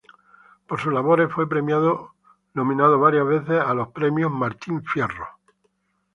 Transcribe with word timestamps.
Por 0.65 0.81
sus 0.81 0.91
labores 0.91 1.31
fue 1.31 1.45
nominado 2.55 2.97
varias 2.97 3.27
veces 3.27 3.61
a 3.63 3.71
los 3.75 3.89
Premios 3.89 4.31
Martín 4.31 4.83
Fierro. 4.83 5.27